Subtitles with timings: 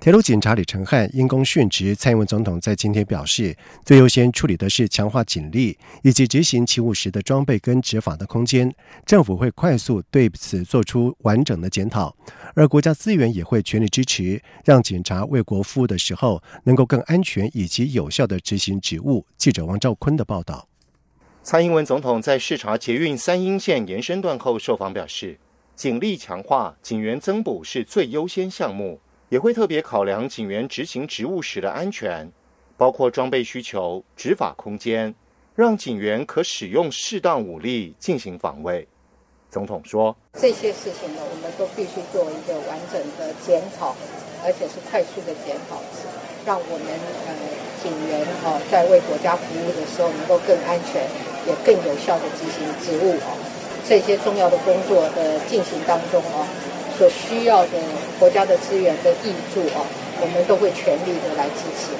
[0.00, 3.54] 铁路警察李成汉因公殉职，蔡英文总统在今天表示，
[3.84, 8.74] 最优先处理的是强化警力以及执行勤务时的装备跟执法的空间。
[9.04, 12.16] 政府会快速对此做出完整的检讨，
[12.54, 19.26] 而国家资源也会全力支持，让警察为国服务的时候能够更安全以及有效的执行职务。
[19.36, 20.66] 记者王兆坤的报道。
[21.42, 25.38] 蔡英文总统在视察捷运三阴线延伸段后受访表示，
[25.76, 28.98] 警力强化、警员增补是最优先项目。
[29.30, 32.28] 也会特别考量警员执行职务时的安全，
[32.76, 35.14] 包括装备需求、执法空间，
[35.54, 38.86] 让警员可使用适当武力进行防卫。
[39.48, 43.94] 总统说：“这些事情呢，我们都必须做一个完整的检讨，
[44.42, 45.78] 而且是快速的检讨，
[46.44, 46.86] 让我们
[47.26, 47.34] 呃
[47.80, 51.06] 警员哦在为国家服务的时候能够更安全，
[51.46, 53.38] 也更有效的执行职务哦。
[53.86, 56.46] 这些重要的工作的进行当中哦。”
[57.00, 57.82] 所需要的
[58.18, 59.80] 国家的资源跟益助啊，
[60.20, 61.94] 我们都会全力的来支持。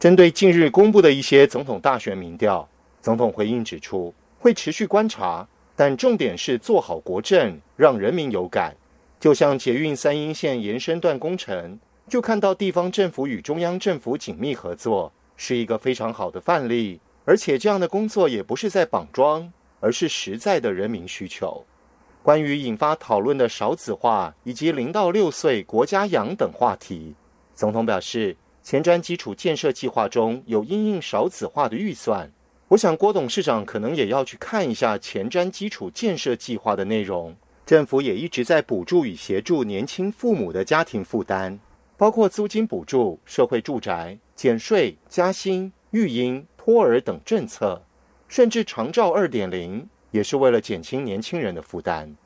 [0.00, 2.68] 针对近日公布的一些总统大选民调，
[3.00, 8.74] 总统回应指出，会持续观察，但重点是做好国政，让人民有感。
[9.20, 16.98] 就像捷运三阴线延伸段工程，就看到地方政府与中央政府紧密合作，是一个非常好的范例。
[17.24, 21.64] 而且这样的工作也不是在绑桩，而是实在的人民需求。
[22.22, 27.14] 关于引发讨论的少子化以及零到六岁国家养等话题，
[27.54, 32.30] 总统表示，前瞻基础建设计划中有因应少子化的预算。
[32.68, 37.34] 我想郭董事长可能也要去看一下前瞻基础建设计划的内容。
[37.64, 41.58] 政府也一直在补助与协助年轻父母的家庭负担，
[41.96, 47.82] 包括租金补助、社会住宅、减税、加薪、育婴、托儿等政策，
[48.28, 49.88] 甚至长照二点零。
[50.10, 52.16] 也是为了减轻年轻人的负担。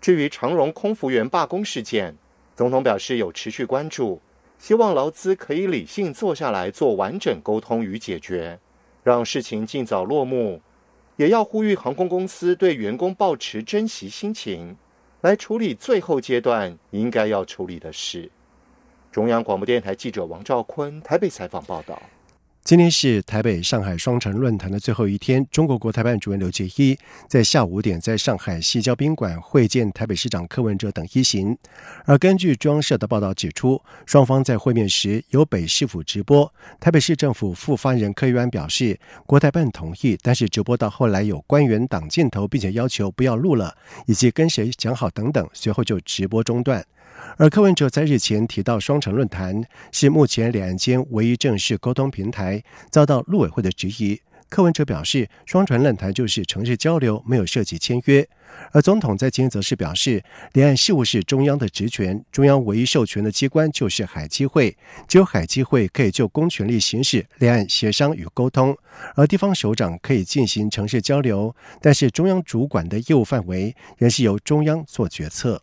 [0.00, 2.16] 至于长荣空服员罢工事件，
[2.56, 4.20] 总统表示有持续关注，
[4.58, 8.58] 希望劳资可以理性坐下来做完整沟通与解决，
[9.02, 10.60] 让事情尽早落幕。
[11.16, 14.76] 也要呼吁航空公司对员工保持珍惜心情，
[15.20, 18.30] 来处理最后阶段应该要处理的事。
[19.10, 22.00] 中央广播电台记者王兆坤台北采访报道。
[22.64, 26.96] 今天是台北上海双城论坛的最后一天，中国国台办主任刘杰一
[27.26, 31.58] 在下午五点在上海西郊宾馆会见台北市长柯文哲等一行。
[32.04, 36.50] 而根据中央社的报道指出，双方在会面时由北市府直播。
[36.78, 38.96] 台北市政府副发言人柯玉安表示，
[39.26, 46.86] 国台办同意，但是直播到后来有官员挡镜头，并且要求不要录了，以及跟谁讲好等等，随后就直播中断。
[47.36, 54.20] 而柯文哲在日前提到，双城论坛是目前两岸间唯一正式沟通平台，遭到陆委会的质疑。
[54.48, 58.28] 柯文哲表示，双城论坛就是城市交流，没有涉及签约。
[58.72, 60.22] 而总统在今天则是表示，
[60.52, 64.76] 两岸事务是中央的职权，中央唯一授权的机关就是海基会，
[65.08, 68.76] 只有海基会可以就公权力行使两岸协商与沟通，
[69.14, 75.62] 而地方首长可以进行城市交流，但是中央主管的业务范围仍是由中央做决策。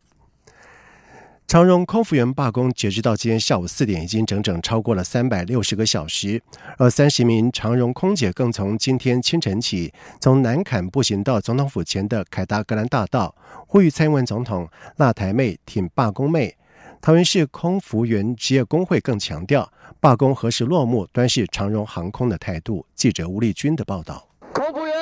[1.49, 6.39] 长荣空服员罢工，截止到今天下午四点，已经整整超过了三百六十个小时。
[6.77, 13.33] 而三十名长荣空姐更从今天清晨起，从南坎步行到总统府前的凯达格兰大道，
[13.65, 16.55] 呼吁蔡英文总统辣台妹挺罢工妹。
[17.01, 22.85] 桃园市空服员职业工会更强调，罢工何时落幕，端视长荣航空的态度。
[22.93, 24.27] 记者吴丽君的报道。
[24.53, 24.95] 空服员，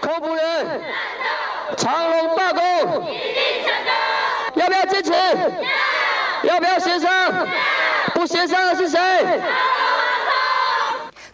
[0.00, 0.80] 空服员，
[1.76, 3.14] 长荣罢工。
[4.56, 5.10] 要不要坚持？
[6.44, 7.46] 要不要协商？
[8.14, 8.98] 不协商的是谁？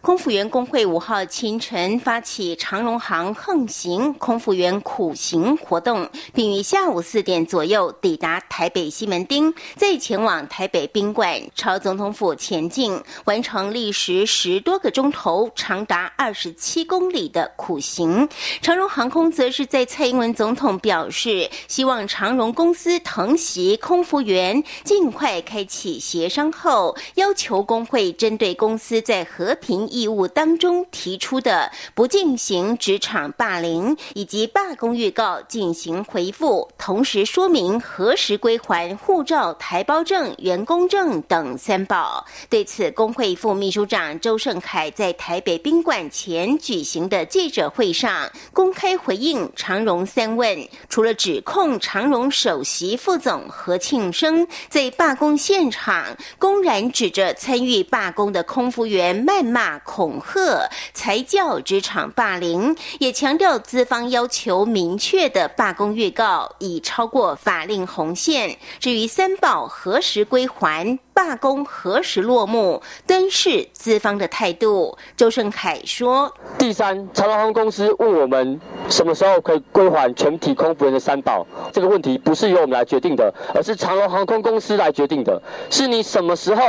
[0.03, 18.26] 空服员工会五号清晨发起长荣航横行空服员苦行活动，并于下午四点左右抵达台北西门町，再前往台北宾馆朝总统府前进，完成历时十多个钟头、长达二十七公里的苦行。
[18.62, 29.91] 长荣航空则是在蔡英文总统表示，希望长荣公司疼惜空服员，尽快开启协商后，要求工会针对公司在和平。
[29.91, 42.25] 一义务当中提出的不进行职场霸凌以及罢工预告进行回复，同时说明何时归还护照、台胞证、员工证等三宝。
[42.49, 56.06] 对此，工会副秘书长周胜凯在台北宾馆前举行的记者会上公开回应长荣三问，除了指控长荣首席副总何庆生在罢工现场
[56.38, 68.59] 公然指着参与罢工的空服员谩骂恐吓，才叫职场霸凌，也强调资方要求明确的罢工预告已超过法令红线。
[68.79, 70.99] 至于三宝何时归还？
[71.20, 72.81] 罢工何时落幕？
[73.06, 74.96] 敦是资方的态度。
[75.19, 78.58] 周胜凯说：“第三，长隆航空公司问我们
[78.88, 85.38] 什么时候可以归还全体空服员的三保，这个问题不是由我们来决定的，而是长隆航空公司来决定的。
[85.69, 86.62] 是你什么时候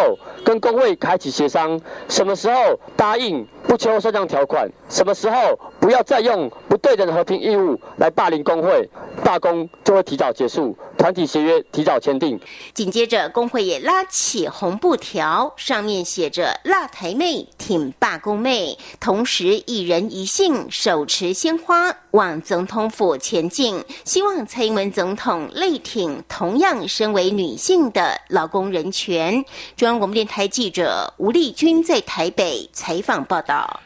[0.44, 8.88] 跟工会开启协商，什么时候答应不求上降条款，什么时候不要再用不对等的和平义务来霸凌工会，
[9.24, 12.39] 罢工就会提早结束，团体协约提早签订。”
[12.74, 14.48] 紧接着，工会也拉起。
[14.48, 29.44] 红布条上面写着“辣台妹挺罢工妹”，同时一人一信手持鲜花往总统府前进，希望蔡英文总统力挺同样身为女性的劳工人权。
[29.75, 33.80] 中央广播电台记者吴丽君在台北采访报道。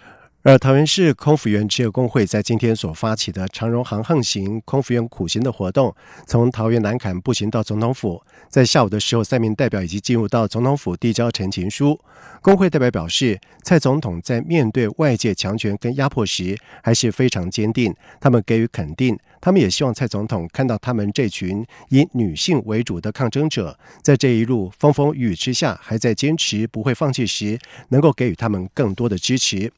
[0.47, 5.91] 而桃园市空服员职业工会在今天所发起的长荣航横行空服员苦行的活动，
[6.27, 11.99] 从桃园南坎步行到总统府，在下午的时候，三名代表已经进入到总统府递交陈情书。
[12.43, 19.17] 工会代表表示，蔡总统在面对外界强权跟压迫时，还是非常坚定，他们给予肯定。
[19.45, 27.59] 他们也希望蔡总统看到他们这群以女性为主的抗争者，在这一路风风雨雨之下，还在坚持不会放弃时，
[27.89, 29.71] 能够给予他们更多的支持。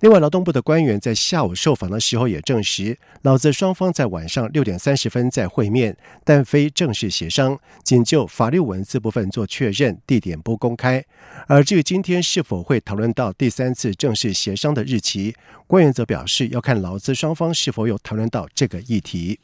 [0.00, 11.04] 另外，劳动部的官员在下午受访的时候也证实，劳资双方在晚上六点三十分在会面，但非正式协商，仅就法律文字部分做确认，地点不公开。
[11.48, 15.34] 而至于今天是否会讨论到第三次正式协商的日期，
[15.66, 19.40] 官员则表示要看劳资双方是否有讨论到这个议题。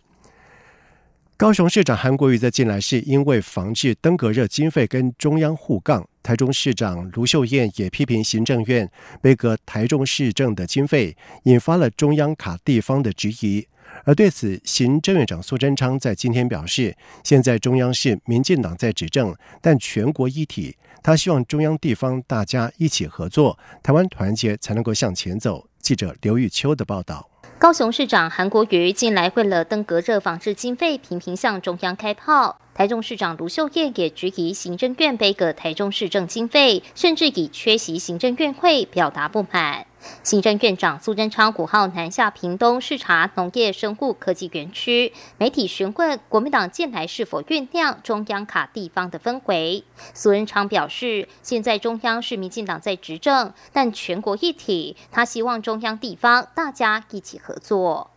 [1.38, 8.88] 高雄市长韩国瑜在近来是因为防治登革热经费跟中央互杠，台中市长卢秀燕也批评行政院
[9.22, 13.66] 背阁台中市政的经费，引发了中央卡地方的质疑。
[14.04, 25.68] 而对此，行政院长苏贞昌在今天表示，现在中央是民进党在执政，但全国一体，他希望中央地方大家一起合作，台湾团结才能够向前走。
[25.78, 27.28] 记者刘玉秋的报道。
[27.58, 32.58] 高雄市长韩国瑜近来为了登革热防治经费，频频向中央开炮。
[32.72, 39.86] 台中市长卢秀燕也质疑行政院背个台中市政经费，甚至以缺席行政院会表达不满。
[40.22, 49.84] 行政院长苏贞昌五号南下屏东视察农业生物科技园区，媒体询问国民党近来是否酝酿中央卡地方的氛围。
[50.12, 58.10] 苏贞昌表示，现在中央是民进党在执政，但全国一体，他希望中央地方大家一起合作。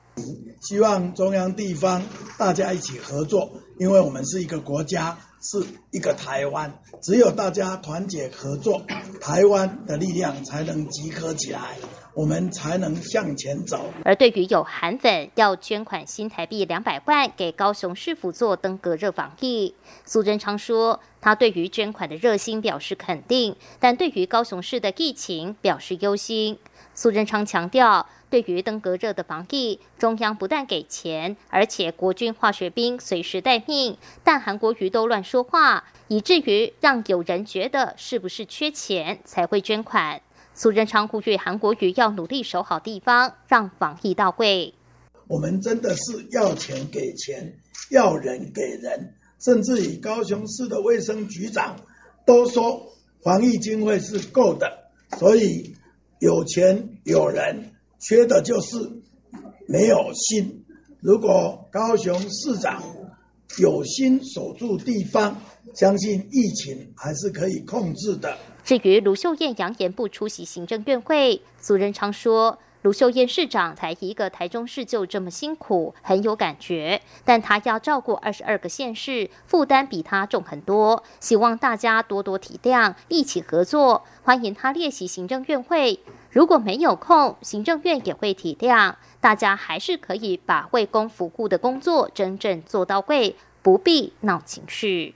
[0.61, 2.01] 希望中央地方
[2.37, 5.17] 大家一起合作，因为我们是一个国家。
[5.39, 5.63] 是
[5.97, 6.71] 一个台湾，
[7.01, 8.83] 只有大家团结合作，
[9.19, 11.75] 台湾的力量才能集合起来，
[12.13, 13.91] 我们才能向前走。
[14.05, 19.73] 而对于有韩粉要捐款新台币两百万给高雄市府做登革热防疫，
[20.05, 26.59] 苏贞昌说，他对于捐款的热心表示肯定，但对于高雄市的疫情表示忧心。
[26.93, 28.05] 苏贞昌强调。
[28.29, 33.97] 对于登革热的防疫，中央不但给钱，而且国军化学兵随时待命。
[34.21, 40.21] 但韩国瑜都乱说话，以至于让有人觉得是不是缺钱才会捐款。
[40.53, 44.73] 苏贞昌呼吁韩国瑜要努力守好地方，让防疫到位。
[45.27, 47.59] 我们真的是要钱给钱，
[47.91, 51.75] 要人给人，甚至于高雄市的卫生局长
[52.25, 55.75] 都说防疫经费是够的，所以
[56.19, 57.73] 有钱有人。
[57.99, 58.77] 缺的就是
[59.67, 60.65] 没有心。
[61.01, 62.83] 如果高雄市长
[63.57, 65.41] 有心守住地方，
[65.73, 68.37] 相信疫情还是可以控制的。
[68.63, 72.59] 至于卢秀燕扬言不出席行政院会，苏仁昌说。
[72.83, 77.01] 卢秀燕市长才一个台中市就这么辛苦，很有感觉。
[77.25, 81.03] 但他要照顾二十二个县市，负担比他重很多。
[81.19, 84.05] 希望大家多多体谅，一起合作。
[84.21, 88.95] 欢迎他列席行政院会，如果没有空，行政院也会体谅。
[89.19, 95.15] 大家还是可以把为公服务的工作真正做到位，不必闹情绪。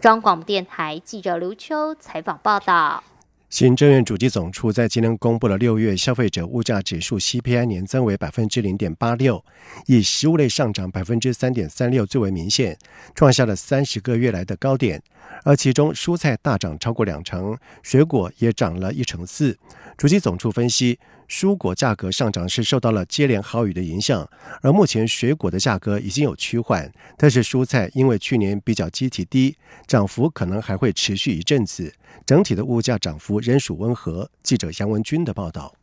[0.00, 3.04] 中广电台记者刘秋采访报道。
[3.50, 9.44] 行政院主计总处在今天公布了六月消费者物价指数 CPI 年增为百分之零点八六，
[9.86, 12.78] 以食物类上涨百分之三点三六最为明显，
[13.14, 15.02] 创下了三十个月来的高点。
[15.44, 19.58] 而其中蔬菜大涨超过两成，水果也涨了一成四。
[19.96, 24.28] 主机总处分析，蔬果价格上涨是受到了接连豪雨的影响，
[24.62, 29.56] 而目前水果的价格已经有趋缓，但是蔬菜因为去年比较基体低，
[29.86, 31.92] 涨幅可能还会持续一阵子，
[32.24, 34.30] 整体的物价涨幅仍属温和。
[34.42, 35.79] 记者杨文军的报道。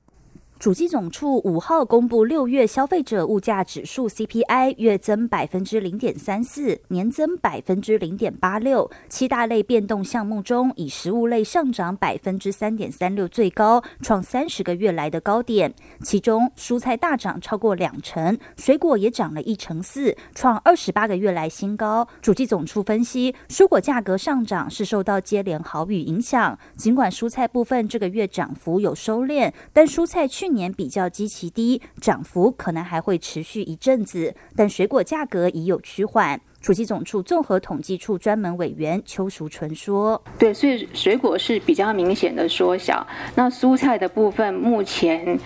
[0.59, 8.89] 主机总处五号公布六月消费者物价指数 CPI 月增百分之零点三四，年增百分之零点八六。
[9.07, 15.71] 七大类变动项目中，以食物类上涨百分之三点三六最高，创三十个月来的高点。
[16.01, 22.07] 其中蔬菜大涨超过两成，水果也涨了一成四，创二十八个月来新高。
[22.19, 26.57] 主机总处分析，蔬果价格上涨是受到接连好雨影响。
[26.75, 36.39] 尽管蔬菜部分这个月涨幅有收敛，但蔬菜去去年比较极其低，涨幅可能还会持续一阵子，但水果价格已有趋缓。
[36.61, 43.05] 主机总处综合统计处专门委员邱淑纯说：“对，所以水果是比较明显的缩小。
[43.35, 45.37] 那蔬菜的部分，目前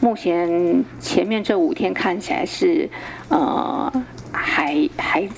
[0.00, 2.90] 目前前面这五天看起来是
[3.28, 5.28] 呃，还还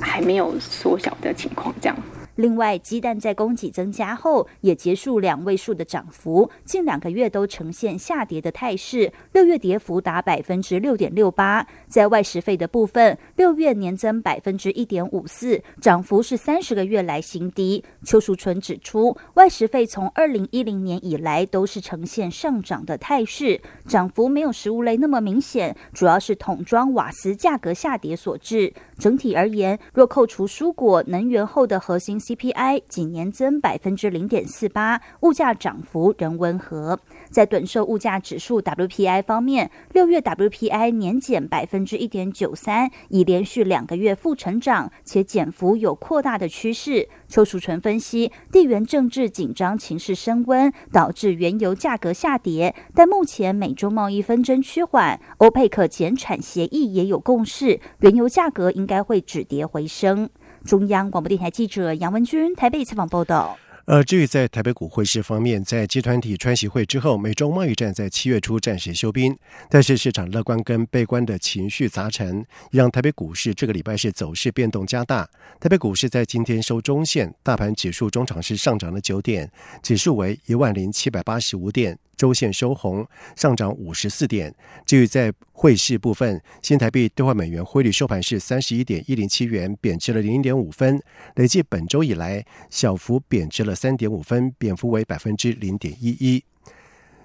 [0.00, 1.96] 还没有缩小的情况，这样。”
[2.36, 9.12] 另外，鸡蛋在供给增加后也结束两位数的涨幅，近两个月都呈现下跌的态势。
[9.32, 11.66] 六月跌幅达百分之六点六八。
[11.88, 17.84] 在外食费的部分，六月年增百分之一点五四，涨幅是三十个月来新低。
[18.04, 28.72] 邱淑纯指出，外食费从二零一零年以来都是呈现上涨的态势，涨幅没有食物类那么明显，主要是桶装瓦斯价格下跌所致。
[28.98, 37.00] 整体而言，若扣除蔬果、能源后的核心 CPI 仅年增百分之零点四八，物价涨幅仍温和。
[37.30, 47.08] 在短售物价指数 WPI 方面，六月 WPI 年减百分之一点九三，已连续两个月负成长，且减幅有扩大的趋势。
[47.26, 60.28] 邱淑纯分析，地缘政治紧张情势升温，导致原油价格下跌，但目前美中贸易纷争趋缓，欧佩克减产协议也有共识，原油价格应该会止跌回升。
[60.64, 63.58] 中央广播电台记者杨文君台北采访报道。
[63.84, 69.36] 呃，至于在台北股汇市方面，在集团体川习会之后，美中贸易战在七月初暂时休兵，
[69.68, 75.28] 但是市场乐观跟悲观的情绪杂陈，让台北股市这个礼拜是走势变动加大。
[75.58, 79.50] 台北股市在今天收中线，大盘指数中场是上涨了九点，
[79.82, 81.98] 指数为一万零七百八十五点。
[82.16, 84.54] 周线收红，上涨五十四点。
[84.86, 91.02] 至于在汇市部分，新台币兑换美元汇率收盘是三十一点一零七元，贬值了零点五分，
[91.36, 96.44] 累计本周以来小幅贬值了三点五分，贬幅为百分之零点一一。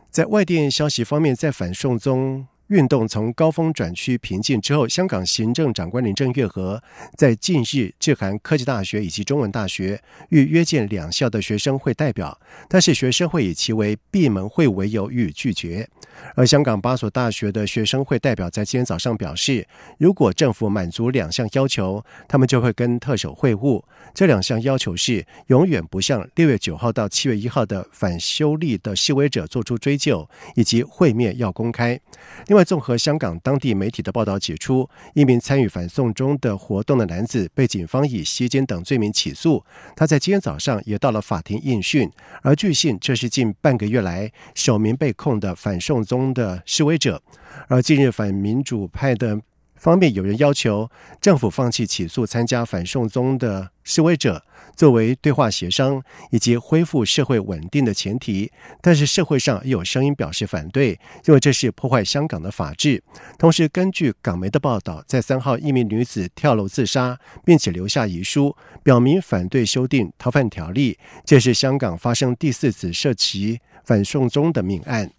[0.09, 2.47] 在外电消息方面，在反送中。
[2.67, 6.81] 运动从高峰转趋平静之后，香港行政长官林郑月娥
[7.15, 15.87] 在近日致函科技大学以及中文大学，欲约见两校的学生会代表，但是学生会以其为闭门会为由予以拒绝。
[16.35, 19.65] 而香港八所大学的学生会代表在今天早上表示，
[19.99, 23.81] 如果政府满足两项要求，他们就会跟特首会晤。
[24.15, 31.99] 这两项要求是永远不向六月九号到七月一号的反修例的示威者做出追究，以及会面要公开。
[32.47, 39.63] 另，综合香港当地媒体的报道指出，一名参与反送中的活动的男子被警方以袭警等罪名起诉。
[39.95, 42.11] 他在今天早上也到了法庭应讯。
[42.41, 47.21] 而据信，这是近半个月来首名被控的反送中的示威者。
[47.67, 49.41] 而近日反民主派的。
[49.77, 50.89] 方面有人要求
[51.21, 54.43] 政府放弃起诉参加反送中的示威者，
[54.75, 58.51] 作为对话协商以及恢复社会稳定的前提。
[58.81, 63.01] 但是社会上也有声音表示反对，认为这是破坏香港的法治。
[63.37, 70.97] 同时，根据港媒的报道，在三号一名女子跳楼自杀，并且留下遗书，表明反对修订逃犯条例。
[71.23, 75.11] 这是香港发生第四次涉及反送中的命案。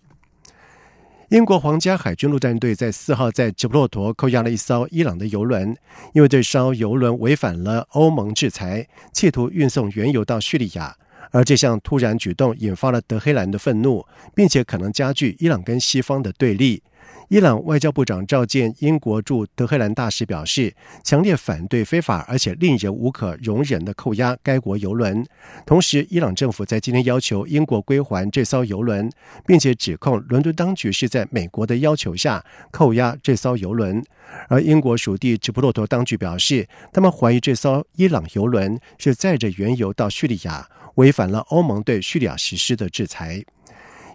[1.31, 5.77] 英国皇家海军陆战队在四号在吉布洛陀扣押了一艘伊朗的油轮，
[6.15, 10.97] 因为这艘油轮违反了欧盟制裁，企图运送原油到叙利亚。
[11.31, 16.83] 而这项突然举动引发了德黑兰的愤怒，并且可能加剧伊朗跟西方的对立。
[17.29, 25.23] 伊朗外交部长召见英国驻德黑兰大使，表示强烈反对非法而且令人无可容忍的扣押该国游轮。
[25.67, 29.11] 同时，伊朗政府在今天要求英国归还这艘游轮，
[29.47, 34.03] 并且指控伦敦当局是在美国的要求下扣押这艘游轮。
[34.49, 43.45] 而英国属地直布罗陀当局表示，他们怀疑这艘伊朗游轮是载着原油到叙利亚，违反了欧盟对叙利亚实施的制裁。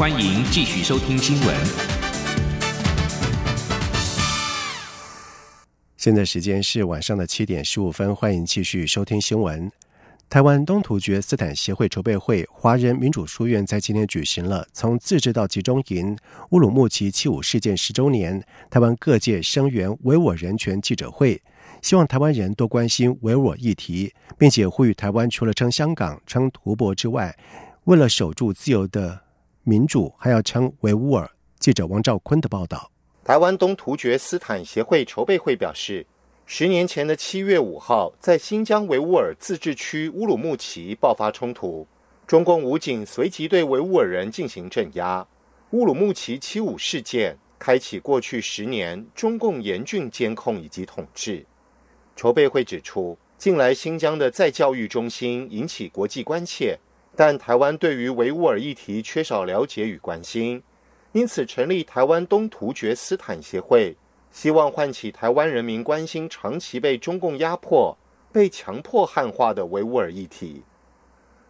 [0.00, 1.54] 欢迎继续收听新闻。
[5.98, 9.70] 现在时间是晚上的七点十五分，欢迎继续收听新闻。
[10.30, 16.16] 台湾东突厥斯坦协会筹备会华人民主书院在今天举行了从自治到集中营
[16.52, 21.38] 乌鲁木齐七五事件十周年台湾各界声援维吾尔人权记者会，
[21.82, 27.36] 希望台湾人多关心维吾尔议题，并且呼吁台湾除了称香港、称图博之外，
[27.84, 29.20] 为了守住自由的。
[29.64, 31.30] 民主还要称维吾尔。
[31.58, 32.90] 记者王兆坤的报道：
[33.22, 36.06] 台湾东突厥斯坦协会筹备会表示，
[36.46, 41.86] 十年前的七月五号，在新疆维吾尔自治区乌鲁木齐爆发冲突，
[42.26, 45.26] 中共武警随即对维吾尔人进行镇压。
[45.72, 51.44] 乌鲁木齐七五事件开启过去十年中共严峻监控以及统治。
[52.16, 56.78] 筹备会指出，近来新疆的再教育中心引起国际关切。
[57.22, 60.62] 但台湾对于维吾尔议题缺少了解与关心，
[61.12, 63.94] 因此成立台湾东突厥斯坦协会，
[64.30, 67.94] 希望唤起台湾人民关心长期被中共压迫、
[68.32, 70.62] 被强迫汉化的维吾尔议题。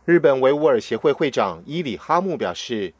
[0.05, 2.93] 日本维吾尔协会会长伊里哈木表示，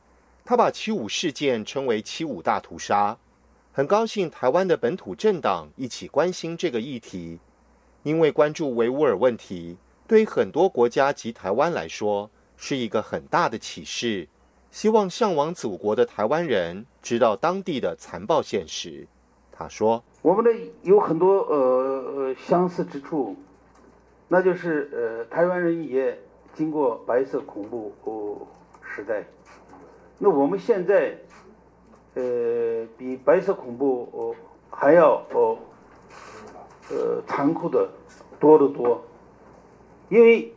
[0.45, 3.19] 他把七五事件称为七五大屠杀，
[3.73, 7.41] 很高兴台湾的本土政党一起关心这个议题，
[8.05, 12.31] 因为关注维吾尔问题，对很多国家及台湾来说。
[12.63, 14.29] 是一个很大的启示，
[14.71, 19.09] 希望向往祖国的台湾人知道当地的残暴现实。
[19.51, 20.53] 他说：“我们的
[20.83, 23.35] 有很多呃相似之处，
[24.29, 26.19] 那就是呃台湾人也
[26.53, 28.47] 经过白色恐怖哦
[28.83, 29.25] 时代，
[30.19, 31.17] 那我们现在
[32.13, 34.37] 呃比白色恐怖哦
[34.71, 35.57] 还要哦
[36.91, 37.89] 呃残酷的
[38.39, 39.03] 多得多，
[40.11, 40.53] 因为。”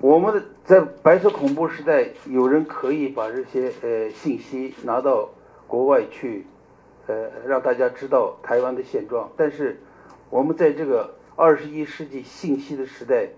[0.00, 5.28] 我们的在白色恐怖时代，有人可以把这些呃信息拿到
[5.66, 6.46] 国外去，
[7.08, 9.28] 呃，让大家知道台湾的现状。
[9.36, 9.80] 但是，
[10.30, 13.28] 我们在这个二十一世纪信息的时代，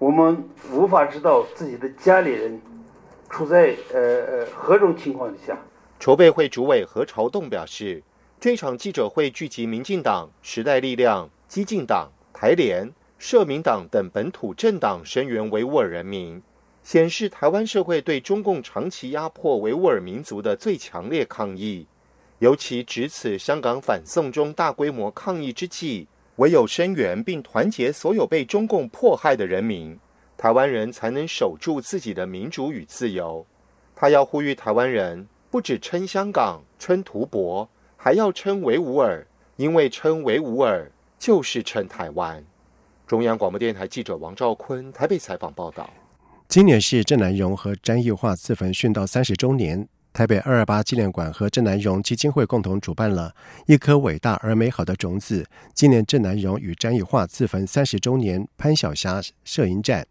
[0.00, 2.60] 我们无法知道自己的家里人
[3.30, 5.56] 处在呃呃何种情况之下。
[6.00, 8.02] 筹备会主委何朝栋表示，
[8.40, 12.92] 这场记者会聚集民进党、时代力量、激进党、台联。
[13.18, 16.42] 社民党等本土政党声援维吾尔人民，
[16.82, 21.86] 显示台湾社会对中共长期压迫维吾尔民族的最强烈抗议。
[22.40, 29.98] 尤其值此香港反送中大规模抗议之际，唯有声援并团结所有被中共迫害的人民，
[30.36, 33.46] 台湾人才能守住自己的民主与自由。
[33.94, 39.24] 他要呼吁台湾人，不只称香港、称图博，还要称维吾尔，
[39.56, 42.44] 因为称维吾尔就是称台湾。
[43.06, 45.90] 中央广播电台记者王兆坤台北采访报道：
[46.48, 53.34] 今年是郑南荣和詹义化自焚殉道三十周年，台北二二八纪念馆和郑南荣基金会共同主办了
[53.66, 60.06] 一颗伟大而美好的种子纪念郑南荣与詹义化自焚三十周年潘晓霞摄影展。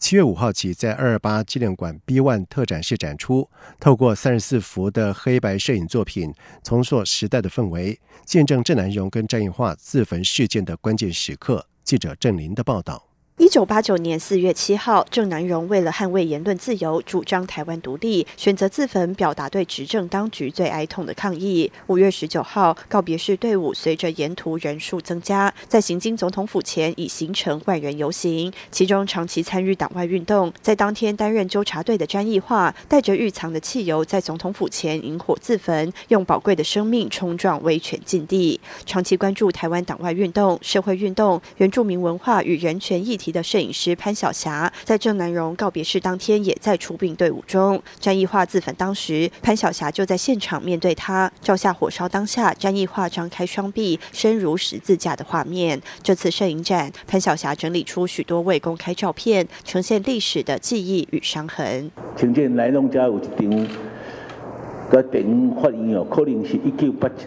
[0.00, 11.64] 七月五号起，在二二八纪念馆 B One 特展室展出，透过三十四幅的黑白摄影作品，重塑时代的氛围，见证郑南荣跟詹义化自焚事件的关键时刻。
[11.84, 13.11] 记者郑林的报道。
[13.38, 21.70] 一九八九年四月七号，郑南荣为了捍卫言论自由，主张台湾独立，选择自焚，表达对执政当局最哀痛的抗议。
[21.86, 28.52] 五月十九号，告别式队伍随着沿途人数增加，在行经总统府前，已形成万人游行。
[28.70, 38.60] 其中，长期参与党外运动，在当天担任纠察队的詹义化，带着预藏的汽油，在总统府前引火自焚，用宝贵的生命冲撞威权禁地。
[38.86, 43.32] 长期关注台湾党外运动、社会运动、原住民文化与人权议题题。
[43.32, 47.80] 的摄影师潘晓霞，在郑南荣告别式当天也在出殡队伍中。
[47.98, 55.80] 詹义化自焚当时，潘晓霞就在现场面对他，照下火烧当下詹义化张开双臂，身如十字架的画面。
[56.02, 61.90] 这次摄影展，潘晓霞整理出许多未公开照片，呈现历史的记忆与伤痕。
[62.16, 63.68] 呈现来龙家有一张，
[64.90, 67.26] 个电影发现哦，可能是一九八七。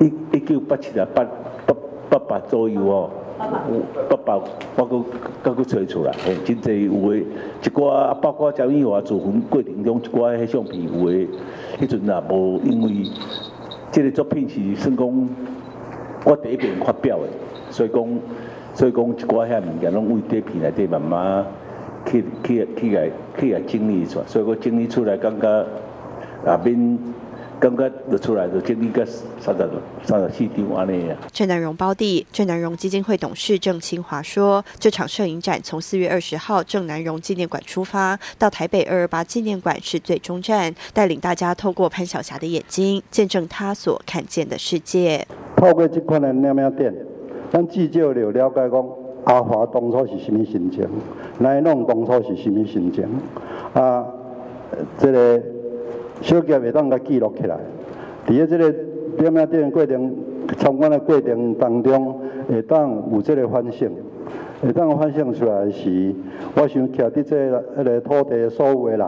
[0.00, 1.24] 一一九八七啊，八
[1.66, 1.74] 八
[2.10, 4.36] 八八左右哦，有八八
[4.76, 5.04] 我搁
[5.42, 7.22] 搁搁找出来，嘿，真济有诶，
[7.62, 11.28] 一寡包括张玉华自焚过程中一寡迄相片有诶，
[11.78, 13.10] 迄阵也无因为，
[13.90, 15.28] 即个作品是算讲
[16.24, 17.28] 我第一遍发表诶，
[17.70, 18.04] 所以讲
[18.74, 21.44] 所以讲一寡遐物件拢为底片内底慢慢
[22.06, 25.48] 去去去来去来整理出来，所以讲整理出来感觉
[26.44, 26.98] 啊免。
[27.58, 29.68] 刚刚就出来就经历个三十
[30.04, 31.16] 三十四张安尼啊。
[31.32, 45.26] 郑南荣胞弟郑南荣基金会董事郑清华说：“这场摄影展从四月二十号郑南荣纪念馆出发，到台北二二八纪念馆是最终站，带领大家透过潘晓霞的眼睛，见证他所看见的世界。
[45.56, 46.94] 透过这款的亮亮店，
[47.50, 48.88] 咱至少了了解讲
[49.24, 50.86] 阿华当初是什么心情，
[51.38, 53.04] 来弄当初是什么心情
[53.72, 54.04] 啊？
[54.98, 55.42] 这个。”
[56.20, 57.56] 小杰会当甲记录起来，
[58.26, 58.72] 伫咧即个
[59.18, 60.14] 点样点过程
[60.58, 63.90] 参观的过程当中，会当有即个反省，
[64.62, 66.14] 会当反省出来是，
[66.54, 69.06] 我想徛伫这迄个土地所有的人，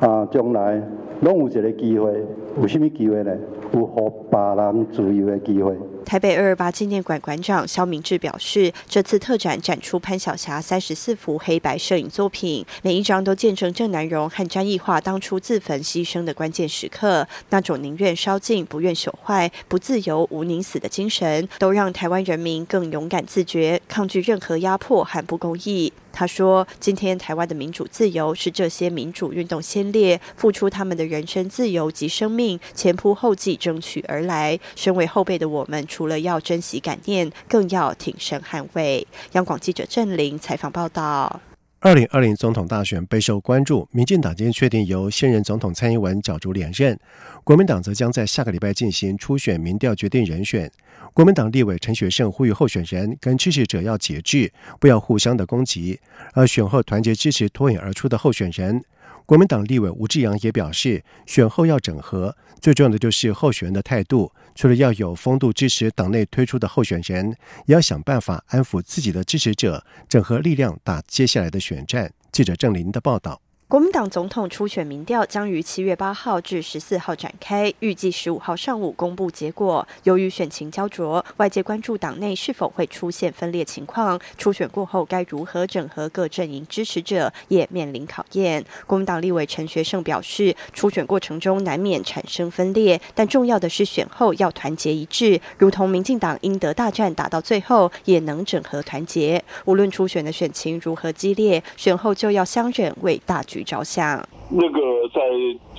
[0.00, 0.82] 啊，将来
[1.20, 2.12] 拢有一个机会，
[2.60, 3.32] 有甚物机会呢？
[3.72, 5.74] 有互别人自由的机会。
[6.04, 17.26] 台北二二八纪念馆馆长肖明志表示，这次特展展出潘晓霞三十四幅黑白摄影作品，每一张都见证郑南荣和詹义化当初自焚牺牲的关键时刻。
[17.50, 25.92] 那种宁愿烧尽、不愿朽坏、不自由、无宁死的精神，都让台湾人民更勇敢自觉，抗拒任何压迫和不公义。
[26.16, 34.56] 他说：“今天台湾的民主自由，是这些民主运动先烈付出他们的人身自由及生命，前仆后继争取而来。
[34.76, 41.40] 身为后辈的我们，除了要珍惜感念，更要挺身捍卫。”央广记者郑玲采访报道。
[41.78, 46.98] 二零二零总统大选备受关注，民进党今确定由现任总统蔡英文角逐连任，
[47.44, 50.68] 国民党则将在下个礼拜进行初选民调决定人选。
[51.12, 56.00] 国民党立委陈学圣呼吁候选人跟支持者要节制，不要互相的攻击，
[56.32, 58.82] 而选后团结支持脱颖而出的候选人。
[59.26, 67.34] 国民党立委吴志阳也表示，选后要整合，最重要的就是候选人的态度，除了要有风度支持党内推出的候选人，
[67.64, 72.12] 也要想办法安抚自己的支持者，整合力量打接下来的选战。
[72.30, 73.43] 记者郑林的报道。
[73.66, 79.88] 国民党总统初选民调将于七月八号至十四号展开，预计十五号上午公布结果。
[80.02, 84.20] 由于选情焦灼，外界关注党内是否会出现分裂情况。
[84.36, 88.62] 初选过后该如何整合各阵营支持者，也面临考验。
[88.86, 99.42] 国民党立委陈学圣表示，初选过程中难免产生分裂，但重要的是选后要团结一致，如同民进党英德大战打到最后，也能整合团结。
[99.64, 103.53] 无论初选的选情如何激烈，选后就要相忍为大局。
[103.62, 105.20] 着想，那个在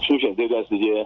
[0.01, 1.05] 初选这段时间，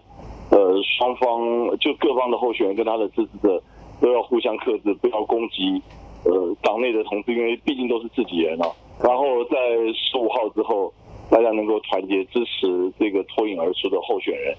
[0.51, 3.63] 呃，双方就各方的候选人跟他的支持者
[3.99, 5.81] 都要互相克制，不要攻击
[6.25, 8.67] 呃党内的同志，因为毕竟都是自己人啊。
[9.01, 9.55] 然后在
[9.95, 10.93] 十五号之后，
[11.31, 14.55] 大家能够团结支持这个脱颖而出的候选人，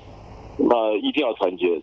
[0.58, 1.80] 那一定要团结，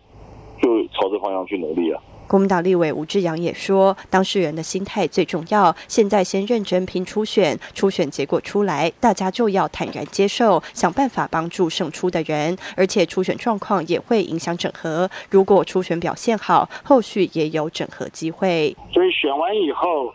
[0.60, 2.02] 就朝这方向去努力啊。
[2.28, 5.74] 国民党立委吴志阳也说，当事人的心态最重要。
[5.88, 12.56] 现在先认真拼初选，初选结果出来，大家就要坦然接受，想办法帮助胜出的人。
[12.76, 15.08] 而且初选状况也会影响整合。
[15.30, 18.76] 如果初选表现好，后续也有整合机会。
[18.92, 20.12] 所以选完以后，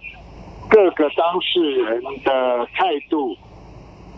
[0.69, 3.35] 各个当事人的态度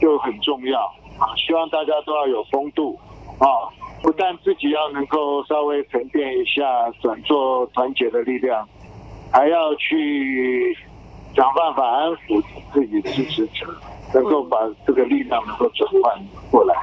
[0.02, 0.80] 就很重要
[1.18, 1.32] 啊！
[1.38, 3.00] 希望大家都要有风度
[3.40, 3.48] 啊。
[4.06, 6.62] 不但自己要能够稍微沉淀一下，
[7.02, 8.64] 转做团结的力量，
[9.34, 10.78] 还要去
[11.36, 12.40] 想办法安抚
[12.72, 13.66] 自己支持者，
[14.14, 16.76] 能够把这个力量能够转换过来。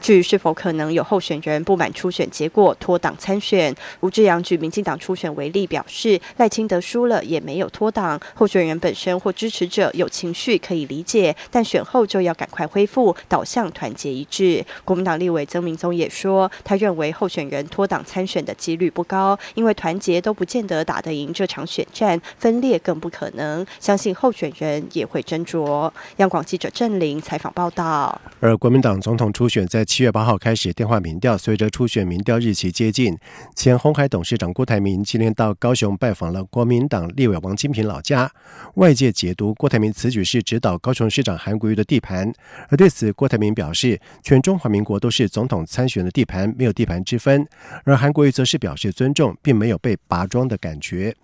[0.00, 14.64] 至于是否可能有候选人不满初选结果脱党参选，吴志阳举民进党初选为例，表示赖清德输了也没有脱党，候选人本身或支持者有情绪可以理解，但选后就要赶快恢复，导向团结一致。
[14.84, 25.90] 国民党立委曾明宗也说，他认为候选人脱党参选的几率不高，因为团结都不见得打得赢这场选战，分裂更不可能，相信候选人也会斟酌。
[26.16, 28.20] 央广记者郑玲采访报道。
[28.40, 33.16] 而国民党总统初选在七月八号开始电话民调，随着初选民调日期接近，
[33.56, 38.30] 前红海董事长郭台铭今天到高雄拜访了国民党立委王金平老家。
[38.74, 42.30] 外界解读郭台铭此举是指导高雄市长韩国瑜的地盘，
[42.68, 47.48] 而对此郭台铭表示，全中华民国都是总统参选的地盘，没有地盘之分。
[47.84, 51.16] 而韩国瑜则是表示尊重，并没有被拔庄的感觉。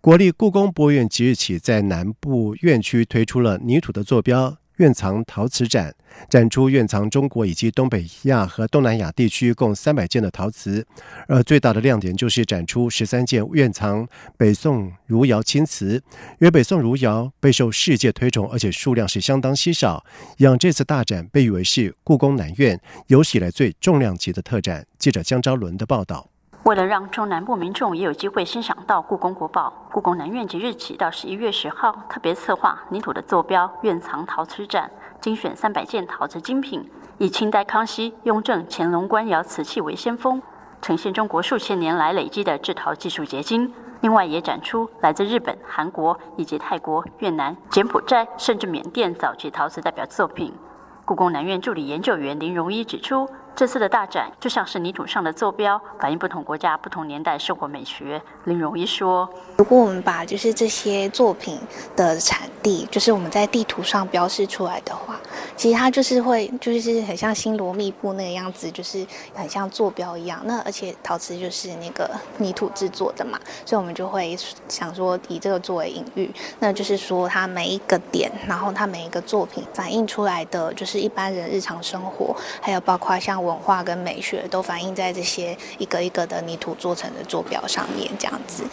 [0.00, 4.58] 国立故宫博物院即日起在南部院区推出了泥土的坐标。
[4.78, 5.94] 院藏陶瓷展
[6.28, 10.84] 展出院藏中国以及东北亚和东南亚地区共三百件的陶瓷，
[11.28, 16.02] 而最大的亮点就是展出十三件院藏北宋汝窑青瓷。
[16.40, 20.04] 因为北宋汝窑备受世界推崇，而且数量是相当稀少，
[20.36, 24.86] 让这次大展被誉为是故宫南院有史以来最重量级的特展。
[24.98, 26.28] 记者江昭伦的报道。
[26.68, 40.42] 为了让中南部民众也有机会欣赏到故宫国宝，故宫南院即日起到十一月十号特别策划泥土的坐标院藏陶瓷展，精选三百件陶瓷精品，以清代康熙、雍正、乾隆官窑瓷器为先锋，
[40.82, 43.72] 呈现中国数千年来累积的制陶技术结晶。
[44.02, 50.52] 另外也展出来自日本、韩国以及泰国、越南、柬埔寨甚至缅甸早期陶瓷代表作品。
[51.06, 53.26] 故宫南院助理研究员林荣一指出。
[53.58, 58.22] 这次的大展就像是泥土上的坐标，反映不同国家、不同年代生活美学。
[58.44, 61.58] 林荣一说：“如果我们把就是这些作品
[61.96, 65.18] 的产地，就是我们在地图上标示出来的话，
[65.56, 70.40] 其实它就是会就是很像星罗密布那个样子，就是很像坐标一样。
[70.44, 88.64] 那而且陶瓷就是那个泥土制作的嘛，所以我们就会想说以这个作为隐喻，那就是说它每一个点，然后它每一个作品反映出来的就是一般人日常生活，还有包括像。”文化跟美学都反映在这些一个一个的泥土做成的坐标上面，这样子。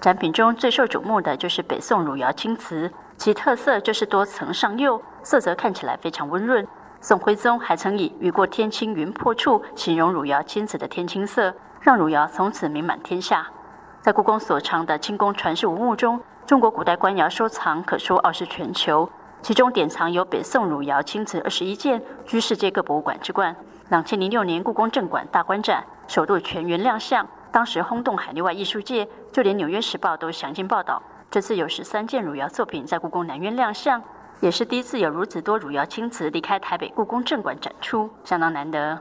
[0.00, 6.66] 展品中最受瞩目的就是北宋汝窑青瓷，其特色就是多层上釉，色泽看起来非常温润。
[7.02, 13.46] 宋徽宗还曾以“雨过天青云破处”形容汝窑青瓷的天青色，让汝窑从此名满天下。
[14.00, 19.08] 在故宫所藏的清宫传世文物中，中国古代官窑收藏可说傲视全球，
[19.42, 23.54] 其中典藏有北宋汝窑青瓷二十一件，居世界各博物馆之冠。
[23.90, 31.02] 两千零六年故宫正馆大观展首度全员亮相，当时轰动海内外艺术界，就连《纽约时报》都详尽报道。
[31.28, 34.00] 这次有十三件汝窑作品在故宫南院亮相，
[34.38, 38.96] 也是第一次有如此多汝窑青瓷离开台北故宫正馆展出，相当难得。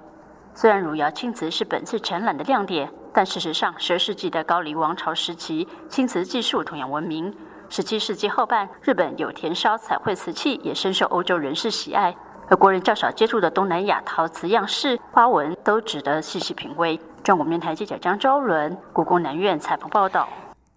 [0.56, 7.32] 虽然汝窑青瓷是本次展览的亮点，但事实上，十世纪的高丽王朝时期，青瓷技术同样闻名。
[7.70, 12.16] 十七世纪后半，日本有田烧彩绘瓷器，也深受欧洲人士喜爱。
[12.50, 17.00] 而国人较少接触的东南亚陶瓷样式、花纹，都值得细细品味。
[17.24, 20.28] 中国面台记者张昭伦，故宫南院采访报道。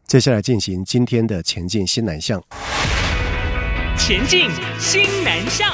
[0.07, 2.43] 接下来进行今天的前进新南向。
[3.97, 5.73] 前进新南向。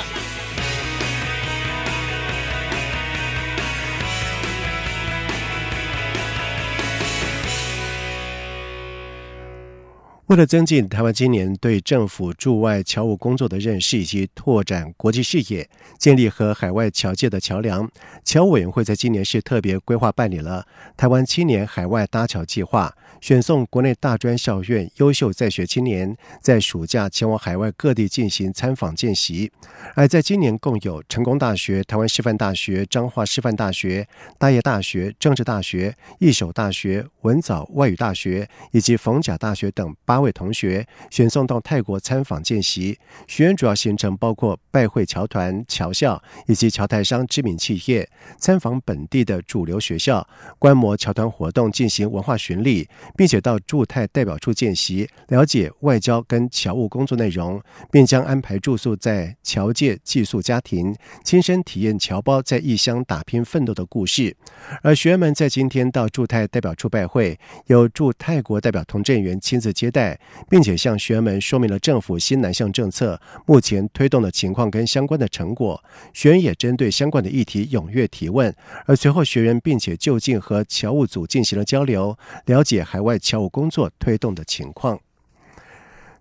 [10.29, 15.67] 为了增进台湾今年对政府驻外侨务工作的认识以及拓展国际视野，
[15.99, 17.91] 建立和海外侨界的桥梁，
[18.27, 20.67] 侨委员会在今年是特别规划办理了
[20.99, 22.95] 台湾青年海外搭桥计划。
[23.21, 29.51] 选送国内大专校院优秀在学青年，在暑假前往海外各地进行参访见习。
[29.97, 34.07] 而在今年，共有成功大学、台湾师范大学、彰化师范大学、
[34.39, 42.99] 大业大学、政治大学、一手大学、文藻外语大学以及逢甲大学等八位同学选送到泰国参访见习。
[43.27, 50.27] 学员主要行程包括拜会侨团、侨校以及侨台商知名企业，参访本地的主流学校，
[50.59, 52.89] 观摩侨团活动，进行文化巡礼。
[53.17, 64.37] 并且到驻泰代表处见习，了解外交跟侨务工作内容，并将安排住宿在侨界寄宿家庭，亲身体验侨胞在异乡打拼奋斗的故事。
[64.83, 70.08] 而学员们在今天到驻泰代表处拜会，有驻泰国代表童振源亲自接待，
[70.49, 75.83] 并且向学员们说明了政府新南向政策目前推动的情况跟相关的成果。
[76.13, 78.53] 学员也针对相关的议题踊跃提问，
[78.87, 82.79] 而随后学员并且就近和侨务组进行了交流，了解。
[82.89, 84.99] 海外侨务工作推动的情况。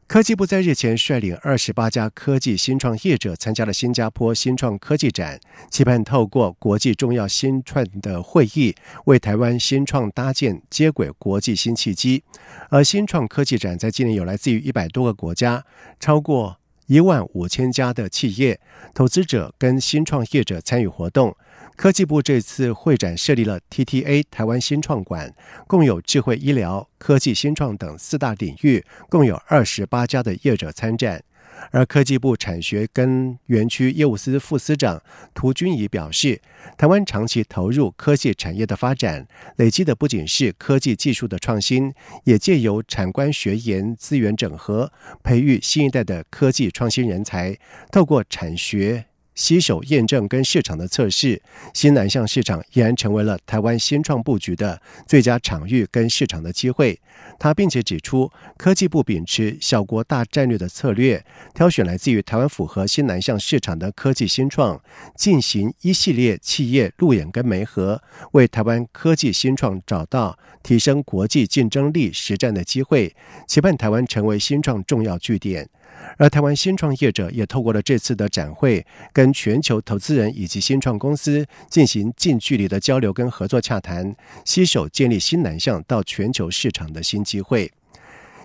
[0.08, 5.38] 科技部在日前率领二十八家科技新创业者参加了新加坡新创科技展，
[5.70, 12.24] 期盼透过国际重要新创的会议，为台湾新创搭建接轨国际新契机。
[12.70, 15.66] 而新创科技展在今年有来自于一百多个国家，
[16.00, 18.62] 超过一万五千家的企业
[18.94, 21.36] 投资者跟新创业者参与活动。
[21.78, 25.32] 科技部这次会展设立了 TTA 台湾新创馆，
[25.68, 31.24] 共有智慧医疗、科技新创等四大领域，共有二十八家的业者参展。
[31.72, 35.02] 而科技部产学跟园区业务司副司长
[35.36, 36.42] 涂君怡表示，
[36.80, 44.92] 台湾长期投入科技产业的发展，累积的不仅是科技技术的创新，也借由产官学研资源整合，
[45.24, 47.56] 培育新一代的科技创新人才，
[47.92, 49.07] 透过产学。
[49.38, 51.40] 携手验证跟市场的测试，
[51.72, 57.00] 新南向市场俨然成为了台湾新创布局的最佳场域跟市场的机会。
[57.40, 61.24] 他并且指出，科技部秉持小国大战略的策略，
[61.54, 64.82] 挑选来自于台湾符合新南向市场的科技新创，
[65.16, 73.16] 进行一系列企业路演跟媒合，为台湾科技新创找到提升国际竞争力实战的机会，
[73.48, 75.70] 期盼台湾成为新创重要据点。
[76.18, 87.72] 而台湾新创业者也透过了这次的展会，跟全球投资人以及新创公司进行近距离的交流跟合作洽谈，携手建立新南向到全球市场的新机会。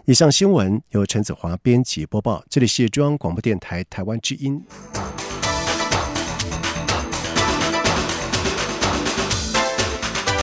[0.05, 4.61] 以上新闻由陈子华编辑播报，这里是中央广播电台台湾之音。